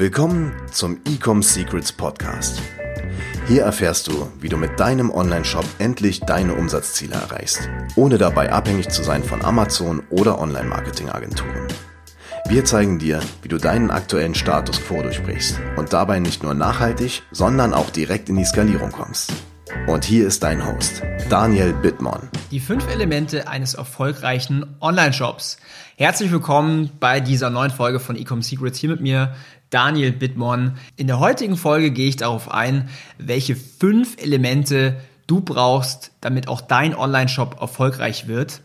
[0.00, 2.58] Willkommen zum Ecom Secrets Podcast.
[3.46, 8.88] Hier erfährst du, wie du mit deinem Online-Shop endlich deine Umsatzziele erreichst, ohne dabei abhängig
[8.88, 11.68] zu sein von Amazon oder Online-Marketing-Agenturen.
[12.48, 17.22] Wir zeigen dir, wie du deinen aktuellen Status quo durchbrichst und dabei nicht nur nachhaltig,
[17.30, 19.34] sondern auch direkt in die Skalierung kommst.
[19.86, 22.28] Und hier ist dein Host, Daniel Bittmann.
[22.50, 25.58] Die fünf Elemente eines erfolgreichen Online-Shops.
[25.96, 28.78] Herzlich willkommen bei dieser neuen Folge von Ecom Secrets.
[28.78, 29.34] Hier mit mir
[29.70, 30.76] Daniel Bittmann.
[30.96, 32.88] In der heutigen Folge gehe ich darauf ein,
[33.18, 38.62] welche fünf Elemente du brauchst, damit auch dein Online-Shop erfolgreich wird.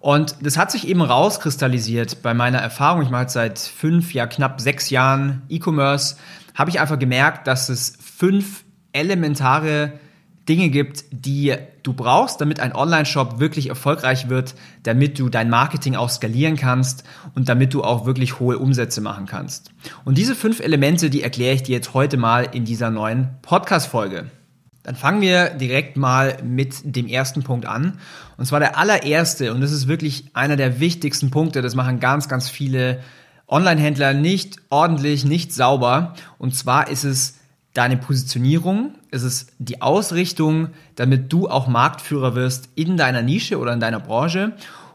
[0.00, 3.02] Und das hat sich eben rauskristallisiert bei meiner Erfahrung.
[3.02, 6.16] Ich mache jetzt seit fünf, ja knapp sechs Jahren E-Commerce.
[6.54, 9.98] Habe ich einfach gemerkt, dass es fünf elementare
[10.48, 15.96] Dinge gibt, die du brauchst, damit ein Online-Shop wirklich erfolgreich wird, damit du dein Marketing
[15.96, 17.04] auch skalieren kannst
[17.34, 19.70] und damit du auch wirklich hohe Umsätze machen kannst.
[20.04, 24.30] Und diese fünf Elemente, die erkläre ich dir jetzt heute mal in dieser neuen Podcast-Folge.
[24.82, 27.98] Dann fangen wir direkt mal mit dem ersten Punkt an.
[28.36, 32.28] Und zwar der allererste, und das ist wirklich einer der wichtigsten Punkte, das machen ganz,
[32.28, 33.00] ganz viele
[33.48, 36.14] Online-Händler nicht ordentlich, nicht sauber.
[36.38, 37.38] Und zwar ist es
[37.74, 43.72] deine Positionierung, es ist die Ausrichtung, damit du auch Marktführer wirst in deiner Nische oder
[43.72, 44.52] in deiner Branche.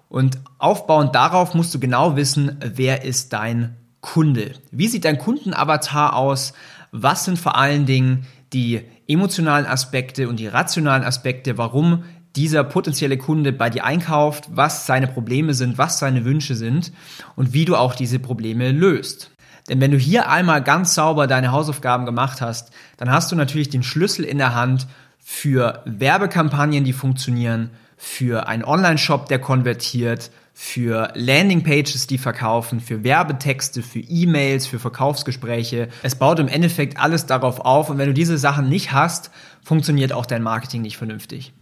[0.08, 4.54] Und aufbauend darauf musst du genau wissen, wer ist dein Kunde.
[4.72, 6.54] Wie sieht dein Kundenavatar aus?
[6.92, 12.04] Was sind vor allen Dingen die emotionalen Aspekte und die rationalen Aspekte, warum
[12.36, 16.92] dieser potenzielle Kunde bei dir einkauft, was seine Probleme sind, was seine Wünsche sind
[17.36, 19.32] und wie du auch diese Probleme löst.
[19.70, 23.70] Denn wenn du hier einmal ganz sauber deine Hausaufgaben gemacht hast, dann hast du natürlich
[23.70, 24.88] den Schlüssel in der Hand
[25.20, 33.82] für Werbekampagnen, die funktionieren, für einen Online-Shop, der konvertiert, für Landingpages, die verkaufen, für Werbetexte,
[33.82, 35.88] für E-Mails, für Verkaufsgespräche.
[36.04, 39.32] Es baut im Endeffekt alles darauf auf und wenn du diese Sachen nicht hast,
[39.64, 41.54] funktioniert auch dein Marketing nicht vernünftig.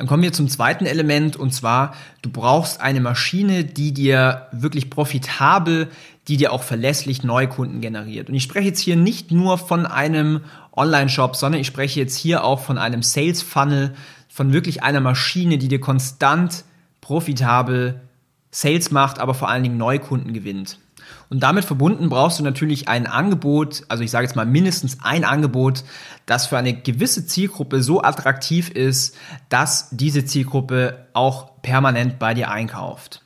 [0.00, 4.88] Dann kommen wir zum zweiten Element und zwar, du brauchst eine Maschine, die dir wirklich
[4.88, 5.88] profitabel,
[6.26, 8.30] die dir auch verlässlich Neukunden generiert.
[8.30, 10.40] Und ich spreche jetzt hier nicht nur von einem
[10.72, 13.92] Online-Shop, sondern ich spreche jetzt hier auch von einem Sales-Funnel,
[14.30, 16.64] von wirklich einer Maschine, die dir konstant
[17.02, 18.00] profitabel
[18.50, 20.78] Sales macht, aber vor allen Dingen Neukunden gewinnt.
[21.28, 25.24] Und damit verbunden brauchst du natürlich ein Angebot, also ich sage jetzt mal mindestens ein
[25.24, 25.84] Angebot,
[26.26, 29.16] das für eine gewisse Zielgruppe so attraktiv ist,
[29.48, 33.22] dass diese Zielgruppe auch permanent bei dir einkauft.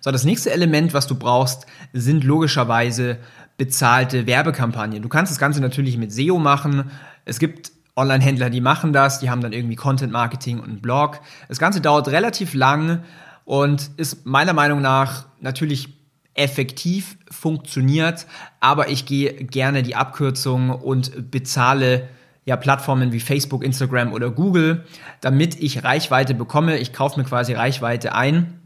[0.00, 3.18] So, das nächste Element, was du brauchst, sind logischerweise
[3.56, 5.02] bezahlte Werbekampagnen.
[5.02, 6.90] Du kannst das Ganze natürlich mit SEO machen.
[7.24, 11.20] Es gibt Online-Händler, die machen das, die haben dann irgendwie Content-Marketing und einen Blog.
[11.48, 13.04] Das Ganze dauert relativ lang
[13.44, 16.01] und ist meiner Meinung nach natürlich
[16.34, 18.26] effektiv funktioniert,
[18.60, 22.08] aber ich gehe gerne die Abkürzung und bezahle
[22.44, 24.84] ja Plattformen wie Facebook, Instagram oder Google,
[25.20, 26.78] damit ich Reichweite bekomme.
[26.78, 28.58] Ich kaufe mir quasi Reichweite ein.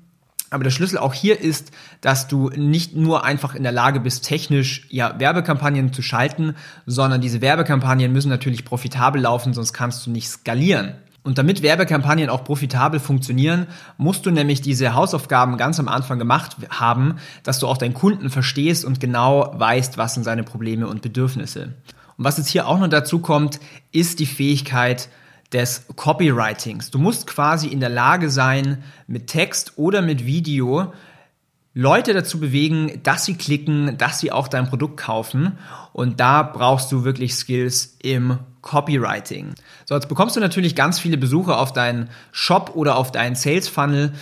[0.48, 4.24] Aber der Schlüssel auch hier ist, dass du nicht nur einfach in der Lage bist,
[4.24, 6.54] technisch ja Werbekampagnen zu schalten,
[6.86, 10.94] sondern diese Werbekampagnen müssen natürlich profitabel laufen, sonst kannst du nicht skalieren.
[11.26, 13.66] Und damit Werbekampagnen auch profitabel funktionieren,
[13.98, 18.30] musst du nämlich diese Hausaufgaben ganz am Anfang gemacht haben, dass du auch deinen Kunden
[18.30, 21.74] verstehst und genau weißt, was sind seine Probleme und Bedürfnisse.
[22.16, 23.58] Und was jetzt hier auch noch dazu kommt,
[23.90, 25.08] ist die Fähigkeit
[25.52, 26.92] des Copywritings.
[26.92, 30.92] Du musst quasi in der Lage sein, mit Text oder mit Video
[31.78, 35.58] Leute dazu bewegen, dass sie klicken, dass sie auch dein Produkt kaufen.
[35.92, 39.52] Und da brauchst du wirklich Skills im Copywriting.
[39.84, 43.68] So, jetzt bekommst du natürlich ganz viele Besucher auf deinen Shop oder auf deinen Sales
[43.68, 44.12] Funnel.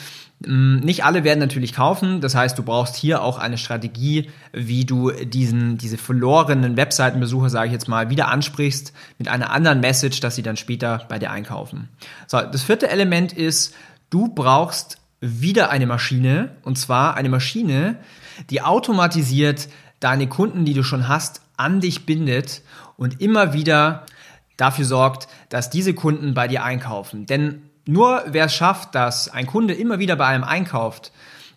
[0.45, 4.85] Mm, nicht alle werden natürlich kaufen, das heißt, du brauchst hier auch eine Strategie, wie
[4.85, 10.19] du diesen, diese verlorenen Webseitenbesucher, sage ich jetzt mal, wieder ansprichst mit einer anderen Message,
[10.19, 11.89] dass sie dann später bei dir einkaufen.
[12.27, 13.77] So, das vierte Element ist,
[14.11, 17.97] du brauchst wieder eine Maschine, und zwar eine Maschine,
[18.51, 19.69] die automatisiert
[20.01, 22.63] deine Kunden, die du schon hast, an dich bindet
[22.97, 24.07] und immer wieder
[24.57, 27.27] dafür sorgt, dass diese Kunden bei dir einkaufen.
[27.27, 31.13] Denn nur wer es schafft, dass ein Kunde immer wieder bei einem einkauft,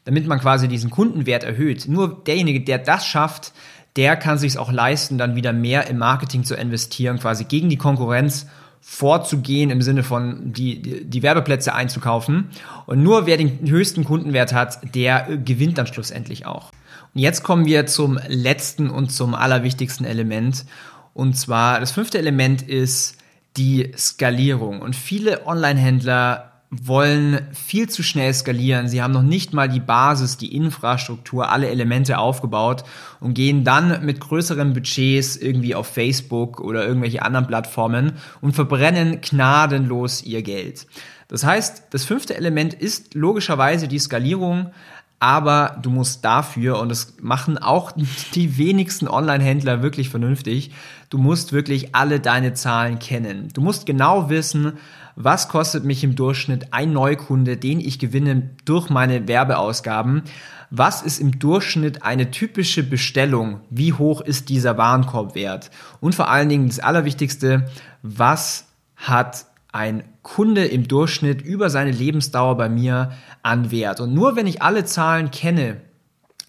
[0.06, 3.54] damit man quasi diesen Kundenwert erhöht, nur derjenige, der das schafft,
[3.96, 7.78] der kann sich auch leisten, dann wieder mehr im Marketing zu investieren, quasi gegen die
[7.78, 8.48] Konkurrenz
[8.82, 12.50] vorzugehen im Sinne von die, die, Werbeplätze einzukaufen.
[12.86, 16.72] Und nur wer den höchsten Kundenwert hat, der gewinnt dann schlussendlich auch.
[17.14, 20.66] Und jetzt kommen wir zum letzten und zum allerwichtigsten Element.
[21.14, 23.18] Und zwar das fünfte Element ist
[23.58, 24.82] die Skalierung.
[24.82, 28.90] Und viele Online-Händler wollen viel zu schnell skalieren.
[28.90, 32.84] Sie haben noch nicht mal die Basis, die Infrastruktur, alle Elemente aufgebaut
[33.22, 39.22] und gehen dann mit größeren Budgets irgendwie auf Facebook oder irgendwelche anderen Plattformen und verbrennen
[39.22, 40.88] gnadenlos ihr Geld.
[41.30, 44.72] Das heißt, das fünfte Element ist logischerweise die Skalierung,
[45.20, 47.92] aber du musst dafür, und das machen auch
[48.34, 50.72] die wenigsten Online-Händler wirklich vernünftig,
[51.10, 53.50] du musst wirklich alle deine Zahlen kennen.
[53.54, 54.74] Du musst genau wissen,
[55.16, 60.22] was kostet mich im Durchschnitt ein Neukunde, den ich gewinne durch meine Werbeausgaben.
[60.70, 63.62] Was ist im Durchschnitt eine typische Bestellung?
[63.72, 65.72] Wie hoch ist dieser Warenkorbwert?
[66.02, 67.68] Und vor allen Dingen das Allerwichtigste,
[68.04, 68.66] was
[68.96, 73.12] hat ein Kunde im Durchschnitt über seine Lebensdauer bei mir
[73.44, 74.02] an Wert.
[74.02, 75.78] Und nur wenn ich alle Zahlen kenne,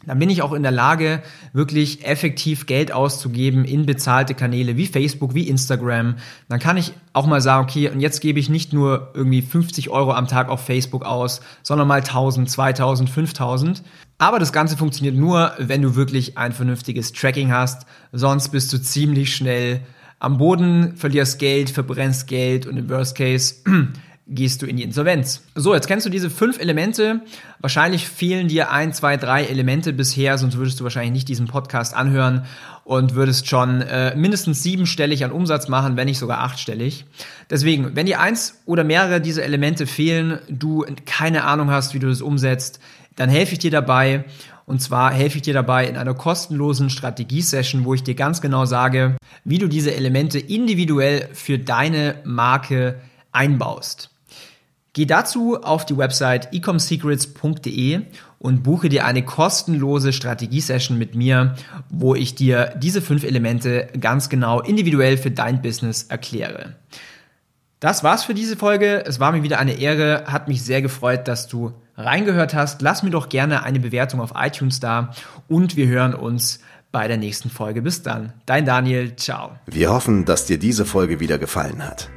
[0.07, 1.23] dann bin ich auch in der Lage,
[1.53, 6.17] wirklich effektiv Geld auszugeben in bezahlte Kanäle wie Facebook, wie Instagram.
[6.49, 9.91] Dann kann ich auch mal sagen, okay, und jetzt gebe ich nicht nur irgendwie 50
[9.91, 13.83] Euro am Tag auf Facebook aus, sondern mal 1000, 2000, 5000.
[14.17, 17.87] Aber das Ganze funktioniert nur, wenn du wirklich ein vernünftiges Tracking hast.
[18.11, 19.83] Sonst bist du ziemlich schnell
[20.19, 23.57] am Boden, verlierst Geld, verbrennst Geld und im Worst Case
[24.27, 25.43] gehst du in die Insolvenz.
[25.55, 27.23] So, jetzt kennst du diese fünf Elemente.
[27.61, 31.97] Wahrscheinlich fehlen dir ein, zwei, drei Elemente bisher, sonst würdest du wahrscheinlich nicht diesen Podcast
[31.97, 32.45] anhören
[32.85, 37.07] und würdest schon äh, mindestens siebenstellig an Umsatz machen, wenn nicht sogar achtstellig.
[37.49, 42.09] Deswegen, wenn dir eins oder mehrere dieser Elemente fehlen, du keine Ahnung hast, wie du
[42.09, 42.81] das umsetzt,
[43.17, 44.25] dann helfe ich dir dabei.
[44.69, 48.67] Und zwar helfe ich dir dabei in einer kostenlosen Strategie-Session, wo ich dir ganz genau
[48.67, 53.01] sage, wie du diese Elemente individuell für deine Marke
[53.33, 54.11] einbaust.
[54.93, 58.03] Geh dazu auf die Website ecomsecrets.de
[58.41, 61.55] und buche dir eine kostenlose Strategie-Session mit mir,
[61.89, 66.77] wo ich dir diese fünf Elemente ganz genau individuell für dein Business erkläre.
[67.81, 69.03] Das war's für diese Folge.
[69.07, 72.81] Es war mir wieder eine Ehre, hat mich sehr gefreut, dass du reingehört hast.
[72.81, 75.11] Lass mir doch gerne eine Bewertung auf iTunes da
[75.49, 76.61] und wir hören uns
[76.91, 77.83] bei der nächsten Folge.
[77.83, 78.33] Bis dann.
[78.47, 79.15] Dein Daniel.
[79.17, 79.51] Ciao.
[79.67, 82.09] Wir hoffen, dass dir diese Folge wieder gefallen hat.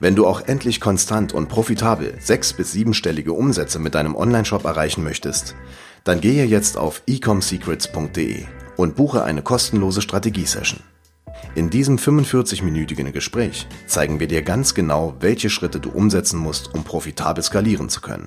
[0.00, 5.04] Wenn du auch endlich konstant und profitabel sechs- bis siebenstellige Umsätze mit deinem Onlineshop erreichen
[5.04, 5.54] möchtest,
[6.04, 8.44] dann gehe jetzt auf ecomsecrets.de
[8.76, 10.80] und buche eine kostenlose Strategiesession.
[11.54, 16.84] In diesem 45-minütigen Gespräch zeigen wir dir ganz genau, welche Schritte du umsetzen musst, um
[16.84, 18.26] profitabel skalieren zu können.